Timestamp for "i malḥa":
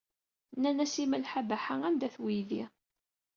1.03-1.41